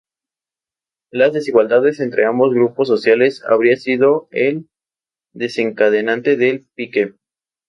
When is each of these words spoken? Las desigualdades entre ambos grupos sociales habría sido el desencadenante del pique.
Las 1.11 1.31
desigualdades 1.31 1.99
entre 1.99 2.25
ambos 2.25 2.55
grupos 2.55 2.87
sociales 2.87 3.43
habría 3.47 3.75
sido 3.75 4.27
el 4.31 4.67
desencadenante 5.31 6.37
del 6.37 6.65
pique. 6.73 7.17